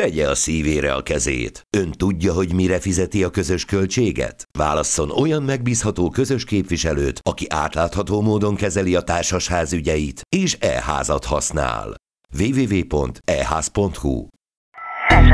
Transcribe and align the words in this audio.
Tegye 0.00 0.28
a 0.28 0.34
szívére 0.34 0.94
a 0.94 1.02
kezét. 1.02 1.66
Ön 1.76 1.90
tudja, 1.90 2.32
hogy 2.32 2.54
mire 2.54 2.80
fizeti 2.80 3.24
a 3.24 3.30
közös 3.30 3.64
költséget? 3.64 4.48
Válasszon 4.58 5.10
olyan 5.10 5.42
megbízható 5.42 6.10
közös 6.10 6.44
képviselőt, 6.44 7.20
aki 7.22 7.46
átlátható 7.48 8.20
módon 8.20 8.54
kezeli 8.54 8.94
a 8.94 9.00
társasház 9.02 9.72
ügyeit, 9.72 10.20
és 10.36 10.56
e-házat 10.60 11.24
használ. 11.24 11.94
www.eház.hu 12.38 14.26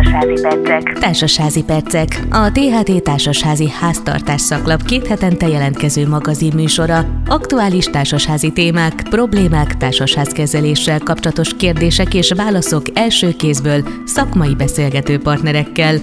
Társasházi 0.09 0.43
percek. 0.43 0.99
Társasházi 0.99 1.65
percek. 1.65 2.09
A 2.31 2.53
THT 2.53 3.03
Társasházi 3.03 3.69
Háztartás 3.71 4.41
szaklap 4.41 4.83
két 4.83 5.07
hetente 5.07 5.49
jelentkező 5.49 6.09
magazin 6.09 6.53
műsora. 6.55 7.23
Aktuális 7.27 7.85
társasházi 7.85 8.53
témák, 8.53 9.03
problémák, 9.11 9.77
társasházkezeléssel 9.77 10.99
kapcsolatos 10.99 11.57
kérdések 11.57 12.15
és 12.15 12.33
válaszok 12.37 12.83
első 12.95 13.33
kézből 13.37 13.89
szakmai 14.05 14.55
beszélgető 14.55 15.19
partnerekkel. 15.19 15.97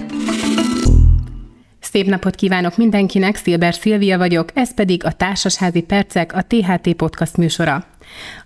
Szép 1.80 2.06
napot 2.06 2.34
kívánok 2.34 2.76
mindenkinek, 2.76 3.36
Szilber 3.36 3.74
Szilvia 3.74 4.18
vagyok, 4.18 4.48
ez 4.54 4.74
pedig 4.74 5.04
a 5.04 5.12
Társasházi 5.12 5.80
Percek, 5.80 6.32
a 6.34 6.42
THT 6.42 6.94
Podcast 6.94 7.36
műsora. 7.36 7.84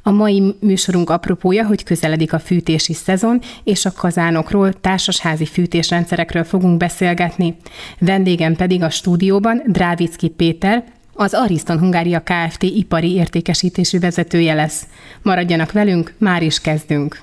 A 0.03 0.11
mai 0.11 0.55
műsorunk 0.61 1.11
apropója, 1.11 1.67
hogy 1.67 1.85
közeledik 1.85 2.33
a 2.33 2.39
fűtési 2.39 2.93
szezon, 2.93 3.41
és 3.65 3.85
a 3.85 3.93
kazánokról, 3.93 4.73
társasházi 4.73 5.47
fűtésrendszerekről 5.47 6.45
fogunk 6.45 6.77
beszélgetni. 6.77 7.57
Vendégem 7.99 8.57
pedig 8.57 8.83
a 8.83 8.91
stúdióban 8.91 9.63
Drávicki 9.67 10.29
Péter, 10.29 10.85
az 11.13 11.35
Ariston 11.35 11.79
Hungária 11.79 12.23
Kft. 12.23 12.63
ipari 12.63 13.15
értékesítésű 13.15 13.99
vezetője 13.99 14.55
lesz. 14.55 14.87
Maradjanak 15.23 15.73
velünk, 15.73 16.15
már 16.19 16.43
is 16.43 16.61
kezdünk. 16.61 17.21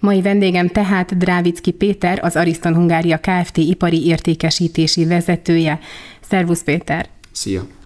Mai 0.00 0.22
vendégem 0.22 0.68
tehát 0.68 1.18
Drávicki 1.18 1.70
Péter, 1.70 2.18
az 2.22 2.36
Ariston 2.36 2.74
Hungária 2.74 3.18
Kft. 3.18 3.56
ipari 3.56 4.06
értékesítési 4.06 5.06
vezetője. 5.06 5.78
Szervusz 6.20 6.62
Péter! 6.62 7.06
Szia! 7.32 7.77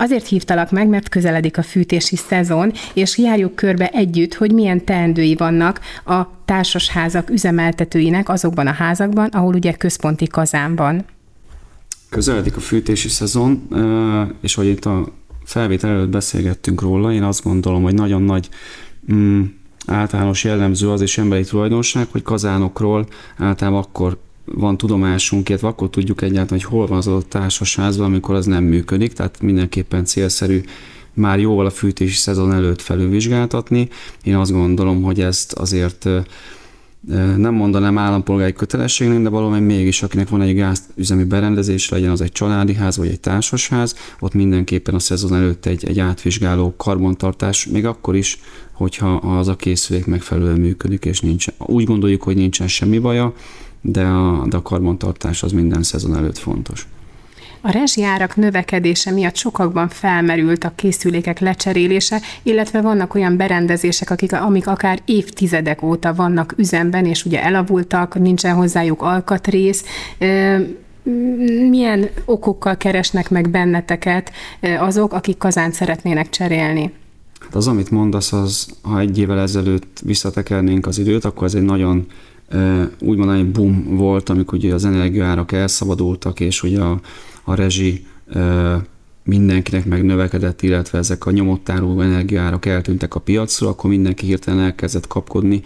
Azért 0.00 0.26
hívtalak 0.26 0.70
meg, 0.70 0.88
mert 0.88 1.08
közeledik 1.08 1.58
a 1.58 1.62
fűtési 1.62 2.16
szezon, 2.16 2.72
és 2.94 3.18
járjuk 3.18 3.54
körbe 3.54 3.88
együtt, 3.88 4.34
hogy 4.34 4.52
milyen 4.52 4.84
teendői 4.84 5.34
vannak 5.34 5.80
a 6.04 6.44
társasházak 6.44 7.30
üzemeltetőinek 7.30 8.28
azokban 8.28 8.66
a 8.66 8.72
házakban, 8.72 9.28
ahol 9.28 9.54
ugye 9.54 9.72
központi 9.72 10.26
kazán 10.26 10.76
van. 10.76 11.04
Közeledik 12.08 12.56
a 12.56 12.60
fűtési 12.60 13.08
szezon, 13.08 13.68
és 14.40 14.54
hogy 14.54 14.66
itt 14.66 14.84
a 14.84 15.12
felvétel 15.44 15.90
előtt 15.90 16.08
beszélgettünk 16.08 16.80
róla, 16.80 17.12
én 17.12 17.22
azt 17.22 17.42
gondolom, 17.42 17.82
hogy 17.82 17.94
nagyon 17.94 18.22
nagy 18.22 18.48
mm, 19.12 19.42
általános 19.86 20.44
jellemző 20.44 20.90
az 20.90 21.00
és 21.00 21.18
emberi 21.18 21.44
tulajdonság, 21.44 22.06
hogy 22.10 22.22
kazánokról 22.22 23.06
általában 23.36 23.82
akkor 23.82 24.18
van 24.54 24.76
tudomásunk, 24.76 25.48
illetve 25.48 25.68
akkor 25.68 25.90
tudjuk 25.90 26.22
egyáltalán, 26.22 26.62
hogy 26.62 26.70
hol 26.70 26.86
van 26.86 26.98
az 26.98 27.06
adott 27.06 27.28
társasházban, 27.28 28.06
amikor 28.06 28.34
az 28.34 28.46
nem 28.46 28.64
működik, 28.64 29.12
tehát 29.12 29.40
mindenképpen 29.40 30.04
célszerű 30.04 30.60
már 31.14 31.38
jóval 31.38 31.66
a 31.66 31.70
fűtési 31.70 32.16
szezon 32.16 32.52
előtt 32.52 32.80
felülvizsgáltatni. 32.80 33.88
Én 34.22 34.36
azt 34.36 34.52
gondolom, 34.52 35.02
hogy 35.02 35.20
ezt 35.20 35.52
azért 35.52 36.08
nem 37.36 37.54
mondanám 37.54 37.98
állampolgári 37.98 38.52
kötelességnek, 38.52 39.22
de 39.22 39.28
valami 39.28 39.60
mégis, 39.60 40.02
akinek 40.02 40.28
van 40.28 40.42
egy 40.42 40.54
gázüzemi 40.54 41.24
berendezés, 41.24 41.88
legyen 41.88 42.10
az 42.10 42.20
egy 42.20 42.32
családi 42.32 42.74
ház 42.74 42.96
vagy 42.96 43.08
egy 43.08 43.20
társasház, 43.20 43.96
ott 44.20 44.34
mindenképpen 44.34 44.94
a 44.94 44.98
szezon 44.98 45.34
előtt 45.34 45.66
egy, 45.66 45.84
egy 45.84 45.98
átvizsgáló 45.98 46.74
karbantartás, 46.76 47.66
még 47.66 47.86
akkor 47.86 48.16
is, 48.16 48.40
hogyha 48.72 49.14
az 49.14 49.48
a 49.48 49.56
készülék 49.56 50.06
megfelelően 50.06 50.60
működik, 50.60 51.04
és 51.04 51.20
nincs, 51.20 51.46
úgy 51.58 51.84
gondoljuk, 51.84 52.22
hogy 52.22 52.36
nincsen 52.36 52.68
semmi 52.68 52.98
baja, 52.98 53.34
de 53.80 54.04
a, 54.04 54.46
de 54.46 54.56
a 54.56 54.62
karbantartás 54.62 55.42
az 55.42 55.52
minden 55.52 55.82
szezon 55.82 56.16
előtt 56.16 56.38
fontos. 56.38 56.86
A 57.60 57.70
rezsiárak 57.70 58.36
növekedése 58.36 59.10
miatt 59.10 59.36
sokakban 59.36 59.88
felmerült 59.88 60.64
a 60.64 60.72
készülékek 60.74 61.38
lecserélése, 61.38 62.20
illetve 62.42 62.80
vannak 62.80 63.14
olyan 63.14 63.36
berendezések, 63.36 64.10
akik, 64.10 64.32
amik 64.32 64.66
akár 64.66 64.98
évtizedek 65.04 65.82
óta 65.82 66.14
vannak 66.14 66.54
üzemben, 66.56 67.04
és 67.04 67.24
ugye 67.24 67.42
elavultak, 67.42 68.18
nincsen 68.18 68.54
hozzájuk 68.54 69.02
alkatrész. 69.02 69.84
Milyen 71.68 72.08
okokkal 72.24 72.76
keresnek 72.76 73.30
meg 73.30 73.50
benneteket 73.50 74.32
azok, 74.78 75.12
akik 75.12 75.38
kazánt 75.38 75.74
szeretnének 75.74 76.30
cserélni? 76.30 76.92
Hát 77.40 77.54
az, 77.54 77.66
amit 77.66 77.90
mondasz, 77.90 78.32
az, 78.32 78.68
ha 78.82 78.98
egy 78.98 79.18
évvel 79.18 79.40
ezelőtt 79.40 80.00
visszatekernénk 80.04 80.86
az 80.86 80.98
időt, 80.98 81.24
akkor 81.24 81.46
ez 81.46 81.54
egy 81.54 81.62
nagyon 81.62 82.06
úgy 83.00 83.16
mondani, 83.16 83.42
boom 83.42 83.96
volt, 83.96 84.28
amikor 84.28 84.58
ugye 84.58 84.74
az 84.74 84.84
energiaárak 84.84 85.52
elszabadultak, 85.52 86.40
és 86.40 86.62
ugye 86.62 86.80
a, 86.80 87.00
a 87.44 87.54
rezsi 87.54 88.06
mindenkinek 89.24 89.84
megnövekedett, 89.84 90.62
illetve 90.62 90.98
ezek 90.98 91.26
a 91.26 91.30
nyomottáró 91.30 92.00
energiaárak 92.00 92.66
eltűntek 92.66 93.14
a 93.14 93.20
piacról, 93.20 93.70
akkor 93.70 93.90
mindenki 93.90 94.26
hirtelen 94.26 94.60
elkezdett 94.60 95.06
kapkodni. 95.06 95.62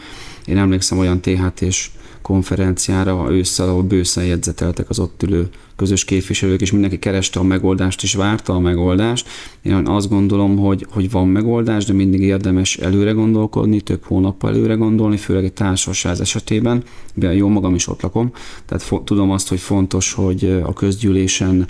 Én 0.46 0.58
emlékszem 0.58 0.98
olyan 0.98 1.20
THT-s 1.20 1.90
konferenciára 2.22 3.26
ősszel, 3.30 3.68
ahol 3.68 3.82
bőszen 3.82 4.24
jegyzeteltek 4.24 4.90
az 4.90 4.98
ott 4.98 5.22
ülő 5.22 5.48
közös 5.76 6.04
képviselők, 6.04 6.60
és 6.60 6.72
mindenki 6.72 6.98
kereste 6.98 7.40
a 7.40 7.42
megoldást, 7.42 8.02
és 8.02 8.14
várta 8.14 8.52
a 8.52 8.58
megoldást. 8.58 9.28
Én 9.62 9.74
azt 9.74 10.08
gondolom, 10.08 10.56
hogy, 10.56 10.86
hogy 10.90 11.10
van 11.10 11.28
megoldás, 11.28 11.84
de 11.84 11.92
mindig 11.92 12.20
érdemes 12.20 12.76
előre 12.76 13.10
gondolkodni, 13.10 13.80
több 13.80 14.04
hónappal 14.04 14.50
előre 14.50 14.74
gondolni, 14.74 15.16
főleg 15.16 15.44
egy 15.44 15.52
társaság 15.52 16.20
esetében, 16.20 16.82
mivel 17.14 17.34
jó 17.34 17.48
magam 17.48 17.74
is 17.74 17.88
ott 17.88 18.02
lakom, 18.02 18.32
tehát 18.66 18.82
fo- 18.82 19.04
tudom 19.04 19.30
azt, 19.30 19.48
hogy 19.48 19.60
fontos, 19.60 20.12
hogy 20.12 20.62
a 20.64 20.72
közgyűlésen 20.72 21.66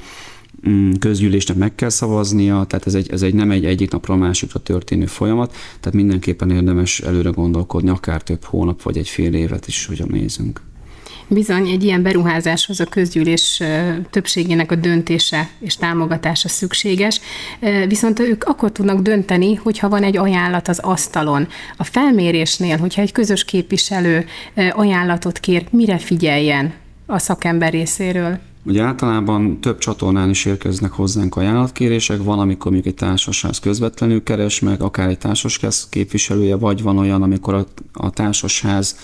közgyűlésnek 0.99 1.57
meg 1.57 1.75
kell 1.75 1.89
szavaznia, 1.89 2.65
tehát 2.69 2.87
ez, 2.87 2.95
egy, 2.95 3.11
ez 3.11 3.23
egy 3.23 3.35
nem 3.35 3.51
egy 3.51 3.65
egyik 3.65 3.91
napról 3.91 4.17
a 4.17 4.21
másikra 4.21 4.61
történő 4.61 5.07
folyamat, 5.07 5.55
tehát 5.81 5.93
mindenképpen 5.93 6.51
érdemes 6.51 7.01
előre 7.01 7.31
gondolkodni, 7.31 7.91
akár 7.91 8.23
több 8.23 8.45
hónap 8.45 8.83
vagy 8.83 8.99
egy 8.99 9.09
fél 9.09 9.35
évet 9.35 9.67
is, 9.67 9.87
hogyan 9.87 10.09
nézünk. 10.11 10.61
Bizony, 11.29 11.69
egy 11.69 11.85
ilyen 11.85 12.03
beruházáshoz 12.03 12.81
a 12.81 12.85
közgyűlés 12.85 13.63
többségének 14.11 14.73
a 14.73 14.75
döntése 14.75 15.51
és 15.59 15.77
támogatása 15.77 16.49
szükséges, 16.49 17.21
viszont 17.89 18.19
ők 18.19 18.45
akkor 18.45 18.73
tudnak 18.73 19.01
dönteni, 19.01 19.55
hogyha 19.55 19.89
van 19.89 20.03
egy 20.03 20.17
ajánlat 20.17 20.69
az 20.69 20.79
asztalon. 20.79 21.49
A 21.77 21.85
felmérésnél, 21.85 22.79
hogyha 22.79 23.03
egy 23.03 23.13
közös 23.13 23.45
képviselő 23.45 24.25
ajánlatot 24.71 25.39
kér, 25.39 25.65
mire 25.71 25.99
figyeljen 25.99 26.73
a 27.07 27.19
szakember 27.19 27.73
részéről? 27.73 28.39
Ugye 28.65 28.83
általában 28.83 29.61
több 29.61 29.79
csatornán 29.79 30.31
is 30.31 30.45
érkeznek 30.45 30.93
hozzánk 30.93 31.37
ajánlatkérések, 31.37 32.23
van, 32.23 32.39
amikor 32.39 32.73
mondjuk 32.73 32.95
egy 32.95 33.07
társaság 33.07 33.51
közvetlenül 33.61 34.23
keres 34.23 34.61
meg, 34.61 34.83
akár 34.83 35.09
egy 35.09 35.19
társasház 35.19 35.89
képviselője, 35.89 36.57
vagy 36.57 36.83
van 36.83 36.99
olyan, 36.99 37.23
amikor 37.23 37.55
a, 37.55 37.67
a 37.93 38.11
társasház 38.11 38.97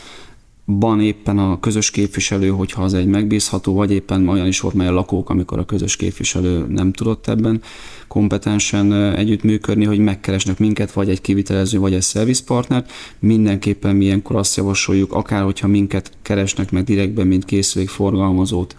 van 0.65 1.01
éppen 1.01 1.39
a 1.39 1.61
közös 1.61 1.91
képviselő, 1.91 2.49
hogyha 2.49 2.83
az 2.83 2.95
egy 2.95 3.07
megbízható, 3.07 3.75
vagy 3.75 3.93
éppen 3.93 4.29
olyan 4.29 4.47
is 4.47 4.61
volt, 4.61 4.75
mely 4.75 4.87
a 4.87 4.93
lakók, 4.93 5.31
amikor 5.31 5.59
a 5.59 5.65
közös 5.65 5.97
képviselő 5.97 6.67
nem 6.69 6.93
tudott 6.93 7.29
ebben 7.29 7.61
kompetensen 8.09 8.93
együttműködni, 9.15 9.85
hogy 9.85 9.99
megkeresnek 9.99 10.59
minket, 10.59 10.93
vagy 10.93 11.09
egy 11.09 11.21
kivitelező, 11.21 11.79
vagy 11.79 11.95
egy 11.95 12.03
szervizpartnert. 12.03 12.93
Mindenképpen 13.19 13.97
mi 13.97 14.05
ilyenkor 14.05 14.37
azt 14.37 14.57
javasoljuk, 14.57 15.13
akár 15.13 15.43
hogyha 15.43 15.67
minket 15.67 16.11
keresnek 16.23 16.71
meg 16.71 16.85
direktben, 16.85 17.27
mint 17.27 17.45
készülék 17.45 17.89
forgalmazót, 17.89 18.77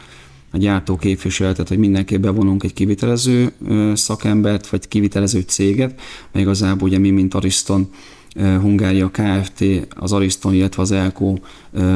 a 0.52 0.58
gyártó 0.58 0.96
képviseletet, 0.96 1.68
hogy 1.68 1.78
mindenképp 1.78 2.22
bevonunk 2.22 2.64
egy 2.64 2.74
kivitelező 2.74 3.52
szakembert, 3.94 4.68
vagy 4.68 4.88
kivitelező 4.88 5.42
céget, 5.42 6.02
mert 6.32 6.46
igazából 6.46 6.88
ugye 6.88 6.98
mi, 6.98 7.10
mint 7.10 7.34
Ariston 7.34 7.90
Hungária 8.36 9.10
Kft., 9.10 9.64
az 9.90 10.12
Ariston, 10.12 10.54
illetve 10.54 10.82
az 10.82 10.92
Elko 10.92 11.36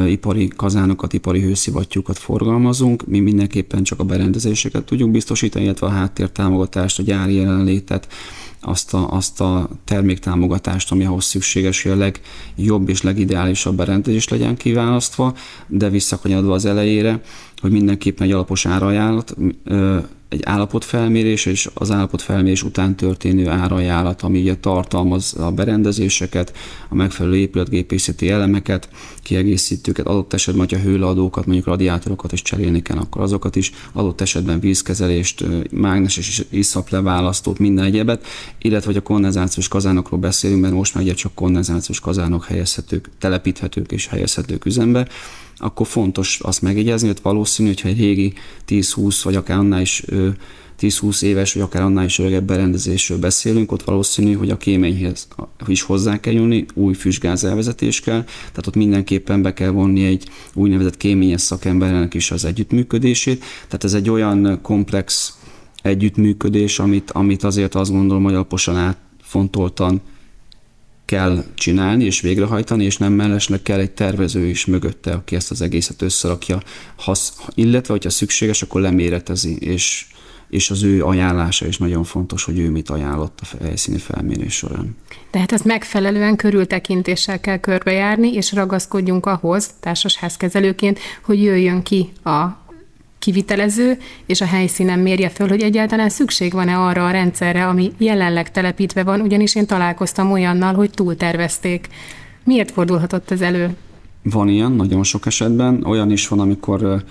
ipari 0.07 0.47
kazánokat, 0.47 1.13
ipari 1.13 1.41
hőszivattyúkat 1.41 2.17
forgalmazunk. 2.17 3.07
Mi 3.07 3.19
mindenképpen 3.19 3.83
csak 3.83 3.99
a 3.99 4.03
berendezéseket 4.03 4.83
tudjuk 4.83 5.11
biztosítani, 5.11 5.65
illetve 5.65 5.87
a 5.87 5.89
háttértámogatást, 5.89 6.99
a 6.99 7.03
gyári 7.03 7.33
jelenlétet, 7.33 8.07
azt 8.65 8.93
a, 8.93 9.11
azt 9.11 9.41
a 9.41 9.69
terméktámogatást, 9.85 10.91
ami 10.91 11.05
ahhoz 11.05 11.25
szükséges, 11.25 11.83
hogy 11.83 11.91
a 11.91 11.95
legjobb 11.95 12.89
és 12.89 13.01
legideálisabb 13.01 13.75
berendezés 13.75 14.27
legyen 14.27 14.55
kiválasztva, 14.55 15.33
de 15.67 15.89
visszakanyadva 15.89 16.53
az 16.53 16.65
elejére, 16.65 17.21
hogy 17.61 17.71
mindenképpen 17.71 18.27
egy 18.27 18.33
alapos 18.33 18.65
árajánlat, 18.65 19.35
egy 20.33 20.43
állapotfelmérés 20.43 21.45
és 21.45 21.69
az 21.73 21.91
állapotfelmérés 21.91 22.63
után 22.63 22.95
történő 22.95 23.49
árajánlat, 23.49 24.21
ami 24.21 24.39
ugye 24.39 24.55
tartalmaz 24.55 25.35
a 25.37 25.51
berendezéseket, 25.51 26.53
a 26.89 26.95
megfelelő 26.95 27.35
épületgépészeti 27.35 28.29
elemeket, 28.29 28.89
kiegészítőket, 29.21 30.07
adott 30.07 30.33
esetben, 30.33 30.67
hogyha 30.67 30.85
hőleadókat, 30.85 31.45
mondjuk 31.45 31.67
radiátorokat 31.67 32.31
is 32.31 32.41
cserélni 32.41 32.81
kell, 32.81 32.97
akkor 32.97 33.21
azokat 33.21 33.55
is, 33.55 33.71
adott 33.91 34.21
esetben 34.21 34.59
vízkezelést, 34.59 35.45
mágneses 35.71 36.27
és 36.27 36.45
iszap 36.49 36.89
leválasztót, 36.89 37.59
minden 37.59 37.85
egyebet, 37.85 38.25
illetve 38.61 38.87
hogy 38.87 38.97
a 38.97 39.01
kondenzációs 39.01 39.67
kazánokról 39.67 40.19
beszélünk, 40.19 40.61
mert 40.61 40.73
most 40.73 40.93
már 40.95 41.03
ugye 41.03 41.13
csak 41.13 41.33
kondenzációs 41.33 41.99
kazánok 41.99 42.45
helyezhetők, 42.45 43.09
telepíthetők 43.19 43.91
és 43.91 44.07
helyezhetők 44.07 44.65
üzembe, 44.65 45.07
akkor 45.57 45.87
fontos 45.87 46.39
azt 46.41 46.61
megjegyezni, 46.61 47.07
hogy 47.07 47.19
valószínű, 47.21 47.67
hogyha 47.67 47.87
egy 47.87 47.99
régi 47.99 48.33
10-20 48.67 49.19
vagy 49.23 49.35
akár 49.35 49.57
annál 49.57 49.81
is 49.81 50.03
10-20 50.79 51.21
éves, 51.21 51.53
vagy 51.53 51.63
akár 51.63 51.81
annál 51.81 52.05
is 52.05 52.19
öregebb 52.19 52.43
berendezésről 52.43 53.17
beszélünk, 53.17 53.71
ott 53.71 53.83
valószínű, 53.83 54.33
hogy 54.33 54.49
a 54.49 54.57
kéményhez 54.57 55.27
is 55.67 55.81
hozzá 55.81 56.19
kell 56.19 56.33
jönni, 56.33 56.65
új 56.73 56.93
füstgáz 56.93 57.43
elvezetés 57.43 57.99
kell, 57.99 58.23
tehát 58.23 58.67
ott 58.67 58.75
mindenképpen 58.75 59.41
be 59.41 59.53
kell 59.53 59.69
vonni 59.69 60.05
egy 60.05 60.27
úgynevezett 60.53 60.97
kéményes 60.97 61.41
szakembernek 61.41 62.13
is 62.13 62.31
az 62.31 62.45
együttműködését. 62.45 63.43
Tehát 63.65 63.83
ez 63.83 63.93
egy 63.93 64.09
olyan 64.09 64.59
komplex 64.61 65.37
együttműködés, 65.81 66.79
amit, 66.79 67.11
amit 67.11 67.43
azért 67.43 67.75
azt 67.75 67.91
gondolom, 67.91 68.23
hogy 68.23 68.33
alaposan 68.33 68.75
átfontoltan 68.75 70.01
kell 71.05 71.43
csinálni 71.55 72.03
és 72.03 72.21
végrehajtani, 72.21 72.83
és 72.83 72.97
nem 72.97 73.13
mellesleg 73.13 73.61
kell 73.61 73.79
egy 73.79 73.91
tervező 73.91 74.45
is 74.45 74.65
mögötte, 74.65 75.11
aki 75.11 75.35
ezt 75.35 75.51
az 75.51 75.61
egészet 75.61 76.01
összerakja, 76.01 76.61
hasz, 76.95 77.37
illetve, 77.53 77.93
hogyha 77.93 78.09
szükséges, 78.09 78.61
akkor 78.61 78.81
leméretezi, 78.81 79.57
és, 79.59 80.05
és 80.49 80.69
az 80.69 80.83
ő 80.83 81.03
ajánlása 81.03 81.67
is 81.67 81.77
nagyon 81.77 82.03
fontos, 82.03 82.43
hogy 82.43 82.59
ő 82.59 82.69
mit 82.69 82.89
ajánlott 82.89 83.39
a 83.41 83.63
helyszíni 83.63 83.97
felmérés 83.97 84.53
során. 84.53 84.95
Tehát 85.31 85.51
ezt 85.51 85.65
megfelelően 85.65 86.35
körültekintéssel 86.35 87.39
kell 87.39 87.57
körbejárni, 87.57 88.33
és 88.33 88.53
ragaszkodjunk 88.53 89.25
ahhoz 89.25 89.69
társasházkezelőként, 89.79 90.99
hogy 91.23 91.43
jöjjön 91.43 91.83
ki 91.83 92.11
a 92.23 92.62
kivitelező, 93.23 93.97
és 94.25 94.41
a 94.41 94.45
helyszínen 94.45 94.99
mérje 94.99 95.29
föl, 95.29 95.47
hogy 95.47 95.61
egyáltalán 95.61 96.09
szükség 96.09 96.53
van-e 96.53 96.77
arra 96.77 97.05
a 97.05 97.11
rendszerre, 97.11 97.67
ami 97.67 97.91
jelenleg 97.97 98.51
telepítve 98.51 99.03
van, 99.03 99.21
ugyanis 99.21 99.55
én 99.55 99.65
találkoztam 99.65 100.31
olyannal, 100.31 100.73
hogy 100.73 100.89
túltervezték. 100.89 101.87
Miért 102.43 102.71
fordulhatott 102.71 103.31
ez 103.31 103.41
elő? 103.41 103.75
Van 104.23 104.47
ilyen, 104.47 104.71
nagyon 104.71 105.03
sok 105.03 105.25
esetben. 105.25 105.83
Olyan 105.85 106.11
is 106.11 106.27
van, 106.27 106.39
amikor 106.39 107.03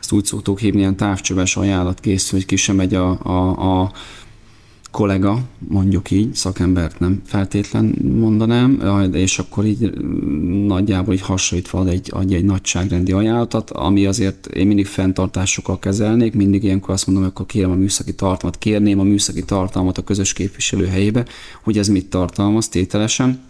ezt 0.00 0.12
úgy 0.12 0.24
szoktuk 0.24 0.58
hívni, 0.58 0.78
ilyen 0.78 0.96
távcsöves 0.96 1.56
ajánlat 1.56 2.00
készül, 2.00 2.38
hogy 2.38 2.46
ki 2.46 2.56
sem 2.56 2.76
megy 2.76 2.94
a, 2.94 3.18
a, 3.22 3.82
a 3.82 3.92
kollega, 4.94 5.38
mondjuk 5.58 6.10
így, 6.10 6.34
szakembert 6.34 6.98
nem 6.98 7.22
feltétlen 7.24 7.94
mondanám, 8.18 8.80
és 9.12 9.38
akkor 9.38 9.64
így 9.64 9.92
nagyjából 10.66 11.14
így 11.14 11.20
hasonlítva 11.20 11.78
ad 11.78 11.88
egy, 11.88 12.10
adja 12.12 12.36
egy 12.36 12.44
nagyságrendi 12.44 13.12
ajánlatot, 13.12 13.70
ami 13.70 14.06
azért 14.06 14.46
én 14.46 14.66
mindig 14.66 14.86
fenntartásokkal 14.86 15.78
kezelnék, 15.78 16.34
mindig 16.34 16.64
ilyenkor 16.64 16.94
azt 16.94 17.06
mondom, 17.06 17.24
hogy 17.24 17.32
akkor 17.34 17.46
kérem 17.46 17.70
a 17.70 17.74
műszaki 17.74 18.14
tartalmat, 18.14 18.58
kérném 18.58 18.98
a 18.98 19.02
műszaki 19.02 19.44
tartalmat 19.44 19.98
a 19.98 20.02
közös 20.02 20.32
képviselő 20.32 20.86
helyébe, 20.86 21.24
hogy 21.62 21.78
ez 21.78 21.88
mit 21.88 22.10
tartalmaz 22.10 22.68
tételesen. 22.68 23.40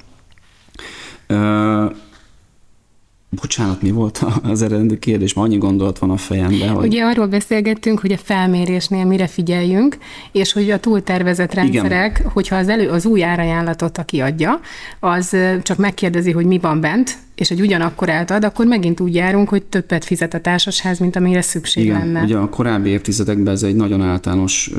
Bocsánat, 3.40 3.82
mi 3.82 3.90
volt 3.90 4.24
az 4.42 4.62
eredeti 4.62 4.98
kérdés? 4.98 5.34
Ma 5.34 5.42
annyi 5.42 5.56
gondolat 5.56 5.98
van 5.98 6.10
a 6.10 6.16
fejemben. 6.16 6.68
Hogy... 6.68 6.86
Ugye 6.86 7.04
arról 7.04 7.26
beszélgettünk, 7.26 8.00
hogy 8.00 8.12
a 8.12 8.16
felmérésnél 8.16 9.04
mire 9.04 9.26
figyeljünk, 9.26 9.98
és 10.32 10.52
hogy 10.52 10.70
a 10.70 10.78
túltervezett 10.78 11.54
rendszerek, 11.54 12.18
Igen. 12.18 12.30
hogyha 12.32 12.56
az 12.56 12.68
elő 12.68 12.88
az 12.88 13.06
új 13.06 13.24
árajánlatot, 13.24 13.98
aki 13.98 14.20
adja, 14.20 14.60
az 15.00 15.36
csak 15.62 15.76
megkérdezi, 15.76 16.30
hogy 16.30 16.46
mi 16.46 16.58
van 16.58 16.80
bent, 16.80 17.18
és 17.34 17.50
egy 17.50 17.60
ugyanakkor 17.60 18.08
eltad, 18.08 18.44
akkor 18.44 18.66
megint 18.66 19.00
úgy 19.00 19.14
járunk, 19.14 19.48
hogy 19.48 19.62
többet 19.62 20.04
fizet 20.04 20.34
a 20.34 20.40
társasház, 20.40 20.98
mint 20.98 21.16
amire 21.16 21.42
szükség 21.42 21.84
Igen, 21.84 21.98
lenne. 21.98 22.22
Ugye 22.22 22.36
a 22.36 22.48
korábbi 22.48 22.88
évtizedekben 22.88 23.54
ez 23.54 23.62
egy 23.62 23.76
nagyon 23.76 24.02
általános 24.02 24.70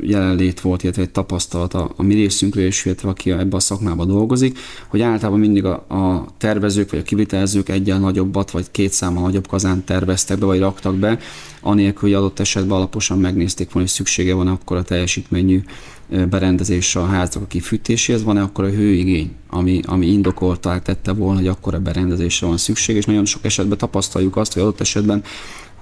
jelenlét 0.00 0.60
volt, 0.60 0.82
illetve 0.82 1.02
egy 1.02 1.10
tapasztalat 1.10 1.74
a, 1.74 1.92
a 1.96 2.02
mi 2.02 2.14
részünkről, 2.14 2.64
és 2.64 2.84
illetve 2.84 3.08
aki 3.08 3.30
ebbe 3.30 3.56
a 3.56 3.60
szakmába 3.60 4.04
dolgozik, 4.04 4.58
hogy 4.88 5.00
általában 5.00 5.40
mindig 5.40 5.64
a, 5.64 5.72
a 5.72 6.26
tervezők 6.38 6.90
vagy 6.90 7.00
a 7.00 7.02
kivitelezők 7.02 7.68
egyen 7.96 8.08
nagyobbat, 8.08 8.50
vagy 8.50 8.70
két 8.70 8.92
száma 8.92 9.20
nagyobb 9.20 9.46
kazánt 9.46 9.84
terveztek 9.84 10.38
be, 10.38 10.46
vagy 10.46 10.58
raktak 10.58 10.94
be, 10.94 11.18
anélkül, 11.60 12.08
hogy 12.08 12.18
adott 12.18 12.40
esetben 12.40 12.76
alaposan 12.76 13.18
megnézték 13.18 13.72
volna, 13.72 13.88
hogy 13.88 13.96
szüksége 13.96 14.34
van 14.34 14.48
akkor 14.48 14.76
a 14.76 14.82
teljesítményű 14.82 15.62
berendezés 16.08 16.96
a 16.96 17.06
házak 17.06 17.42
a 17.42 17.46
kifűtéséhez, 17.46 18.22
van-e 18.22 18.42
akkor 18.42 18.64
a 18.64 18.70
hőigény, 18.70 19.30
ami, 19.50 19.80
ami 19.86 20.06
indokolták 20.06 20.82
tette 20.82 21.12
volna, 21.12 21.38
hogy 21.38 21.48
akkor 21.48 21.74
a 21.74 21.80
berendezésre 21.80 22.46
van 22.46 22.56
szükség, 22.56 22.96
és 22.96 23.04
nagyon 23.04 23.24
sok 23.24 23.44
esetben 23.44 23.78
tapasztaljuk 23.78 24.36
azt, 24.36 24.52
hogy 24.52 24.62
adott 24.62 24.80
esetben 24.80 25.22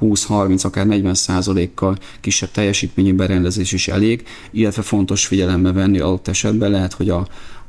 20-30, 0.00 0.64
akár 0.64 0.87
40 0.87 1.14
százalékkal 1.14 1.96
kisebb 2.20 2.50
teljesítményű 2.50 3.14
berendezés 3.14 3.72
is 3.72 3.88
elég, 3.88 4.26
illetve 4.50 4.82
fontos 4.82 5.26
figyelembe 5.26 5.72
venni 5.72 5.99
adott 5.99 6.28
esetben 6.28 6.70
lehet, 6.70 6.93
hogy 6.93 7.10
a, 7.10 7.26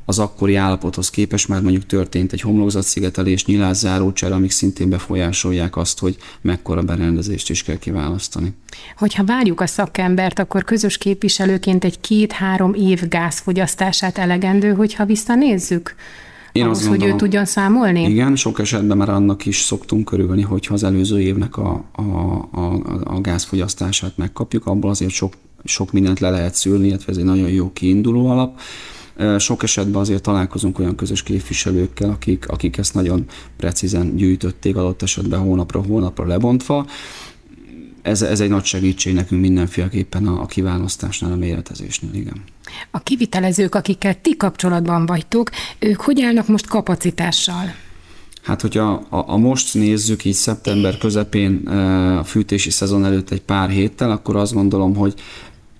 az 0.08 0.18
akkori 0.18 0.54
állapothoz 0.54 1.10
képest 1.10 1.48
már 1.48 1.60
mondjuk 1.60 1.86
történt 1.86 2.32
egy 2.32 2.40
homlokzatszigetelés, 2.40 3.44
nyilászárócsere, 3.44 4.34
amik 4.34 4.50
szintén 4.50 4.88
befolyásolják 4.88 5.76
azt, 5.76 5.98
hogy 5.98 6.16
mekkora 6.40 6.82
berendezést 6.82 7.50
is 7.50 7.62
kell 7.62 7.78
kiválasztani. 7.78 8.54
Hogyha 8.96 9.24
várjuk 9.24 9.60
a 9.60 9.66
szakembert, 9.66 10.38
akkor 10.38 10.64
közös 10.64 10.98
képviselőként 10.98 11.84
egy 11.84 12.00
két-három 12.00 12.74
év 12.74 13.08
gázfogyasztását 13.08 14.18
elegendő, 14.18 14.72
hogyha 14.72 15.04
visszanézzük? 15.04 15.94
Én 16.52 16.64
ahhoz, 16.64 16.78
azt 16.78 16.86
gondolom, 16.88 17.12
hogy 17.12 17.22
ő 17.22 17.24
tudjon 17.24 17.44
számolni? 17.44 18.02
Igen, 18.02 18.36
sok 18.36 18.58
esetben 18.58 18.96
már 18.96 19.08
annak 19.08 19.46
is 19.46 19.60
szoktunk 19.60 20.04
körülni, 20.04 20.42
hogyha 20.42 20.74
az 20.74 20.82
előző 20.82 21.20
évnek 21.20 21.56
a, 21.56 21.84
a, 21.92 22.02
a, 22.02 22.80
a 23.04 23.20
gázfogyasztását 23.20 24.16
megkapjuk, 24.16 24.66
abból 24.66 24.90
azért 24.90 25.10
sok, 25.10 25.32
sok 25.64 25.92
mindent 25.92 26.20
le 26.20 26.30
lehet 26.30 26.54
szülni, 26.54 26.86
illetve 26.86 27.12
ez 27.12 27.18
egy 27.18 27.24
nagyon 27.24 27.48
jó 27.48 27.72
kiinduló 27.72 28.28
alap. 28.28 28.60
Sok 29.38 29.62
esetben 29.62 30.00
azért 30.00 30.22
találkozunk 30.22 30.78
olyan 30.78 30.94
közös 30.94 31.22
képviselőkkel, 31.22 32.10
akik, 32.10 32.48
akik 32.48 32.76
ezt 32.76 32.94
nagyon 32.94 33.24
precízen 33.56 34.16
gyűjtötték, 34.16 34.76
adott 34.76 35.02
esetben 35.02 35.40
hónapra 35.40 35.82
hónapra 35.82 36.26
lebontva. 36.26 36.86
Ez, 38.02 38.22
ez 38.22 38.40
egy 38.40 38.48
nagy 38.48 38.64
segítség 38.64 39.14
nekünk 39.14 39.40
mindenféleképpen 39.40 40.26
a, 40.26 40.40
a 40.40 40.46
kiválasztásnál, 40.46 41.32
a 41.32 41.36
méretezésnél, 41.36 42.14
igen. 42.14 42.42
A 42.90 42.98
kivitelezők, 42.98 43.74
akikkel 43.74 44.20
ti 44.20 44.36
kapcsolatban 44.36 45.06
vagytok, 45.06 45.50
ők 45.78 46.00
hogy 46.00 46.22
állnak 46.22 46.48
most 46.48 46.66
kapacitással? 46.66 47.74
Hát, 48.42 48.60
hogyha 48.60 49.06
a, 49.08 49.24
a 49.26 49.36
most 49.36 49.74
nézzük 49.74 50.24
így 50.24 50.34
szeptember 50.34 50.98
közepén 50.98 51.56
a 52.18 52.24
fűtési 52.24 52.70
szezon 52.70 53.04
előtt 53.04 53.30
egy 53.30 53.42
pár 53.42 53.70
héttel, 53.70 54.10
akkor 54.10 54.36
azt 54.36 54.52
gondolom, 54.52 54.94
hogy 54.94 55.14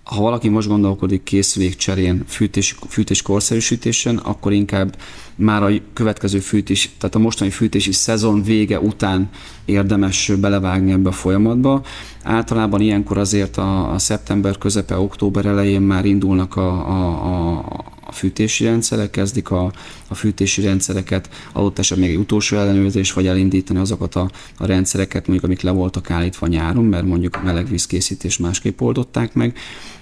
ha 0.06 0.20
valaki 0.20 0.48
most 0.48 0.68
gondolkodik 0.68 1.22
készülékcserén, 1.22 2.22
fűtés, 2.26 2.76
fűtés 2.88 3.22
korszerűsítésen, 3.22 4.16
akkor 4.16 4.52
inkább 4.52 4.96
már 5.36 5.62
a 5.62 5.70
következő 5.92 6.38
fűtés, 6.38 6.90
tehát 6.98 7.14
a 7.14 7.18
mostani 7.18 7.50
fűtési 7.50 7.92
szezon 7.92 8.42
vége 8.42 8.80
után 8.80 9.30
érdemes 9.64 10.32
belevágni 10.40 10.92
ebbe 10.92 11.08
a 11.08 11.12
folyamatba. 11.12 11.82
Általában 12.22 12.80
ilyenkor 12.80 13.18
azért 13.18 13.56
a, 13.56 13.92
a 13.92 13.98
szeptember 13.98 14.58
közepe, 14.58 14.98
október 14.98 15.46
elején 15.46 15.82
már 15.82 16.04
indulnak 16.04 16.56
a, 16.56 16.88
a, 16.88 17.08
a, 17.08 17.84
a 18.06 18.12
fűtési 18.12 18.64
rendszerek, 18.64 19.10
kezdik 19.10 19.50
a, 19.50 19.72
a 20.08 20.14
fűtési 20.14 20.62
rendszereket, 20.62 21.28
adott 21.52 21.78
esetben 21.78 22.06
még 22.06 22.16
egy 22.16 22.22
utolsó 22.22 22.56
ellenőrzés, 22.56 23.12
vagy 23.12 23.26
elindítani 23.26 23.78
azokat 23.78 24.14
a, 24.14 24.30
a 24.58 24.66
rendszereket, 24.66 25.26
mondjuk 25.26 25.44
amik 25.44 25.60
le 25.60 25.70
voltak 25.70 26.10
állítva 26.10 26.46
nyáron, 26.46 26.84
mert 26.84 27.04
mondjuk 27.04 27.36
a 27.36 27.42
melegvízkészítés 27.44 28.36
másképp 28.36 28.80
oldották 28.80 29.34
meg, 29.34 29.56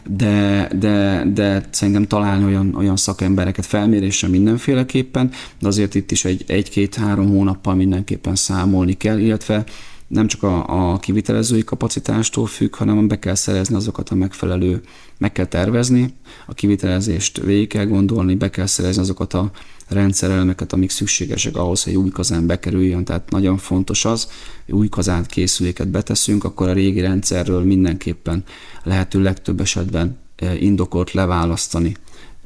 de, 0.09 0.69
de, 0.79 1.25
de 1.35 1.69
szerintem 1.71 2.07
találni 2.07 2.45
olyan, 2.45 2.75
olyan 2.75 2.97
szakembereket 2.97 3.67
felmérésre 3.67 4.29
mindenféleképpen, 4.29 5.31
de 5.61 5.67
azért 5.67 5.95
itt 5.95 6.11
is 6.11 6.25
egy, 6.25 6.45
egy-két-három 6.47 7.29
hónappal 7.29 7.75
mindenképpen 7.75 8.35
számolni 8.35 8.97
kell, 8.97 9.19
illetve 9.19 9.65
nem 10.15 10.27
csak 10.27 10.43
a, 10.43 10.93
a 10.93 10.99
kivitelezői 10.99 11.65
kapacitástól 11.65 12.47
függ, 12.47 12.75
hanem 12.75 13.09
be 13.09 13.19
kell 13.19 13.35
szerezni 13.35 13.75
azokat 13.75 14.09
a 14.09 14.15
megfelelő, 14.15 14.81
meg 15.19 15.33
kell 15.33 15.47
tervezni, 15.47 16.15
a 16.47 16.55
kivitelezést 16.55 17.41
végig 17.41 17.69
kell 17.69 17.85
gondolni, 17.85 18.35
be 18.35 18.51
kell 18.51 18.67
szerezni 18.67 19.03
azokat 19.03 19.35
a 19.35 19.51
rendszerelemeket, 19.89 20.73
amik 20.73 20.91
szükségesek 20.91 21.57
ahhoz, 21.57 21.85
hogy 21.85 21.95
új 21.95 22.11
kazán 22.11 22.47
bekerüljön. 22.47 23.05
Tehát 23.05 23.31
nagyon 23.31 23.57
fontos 23.57 24.05
az, 24.05 24.29
hogy 24.65 24.75
új 24.75 24.89
kazánt 24.89 25.27
készüléket 25.27 25.89
beteszünk, 25.89 26.45
akkor 26.45 26.69
a 26.69 26.73
régi 26.73 27.01
rendszerről 27.01 27.65
mindenképpen 27.65 28.45
lehető 28.83 29.23
legtöbb 29.23 29.61
esetben 29.61 30.17
eh, 30.37 30.63
indokolt 30.63 31.13
leválasztani 31.13 31.97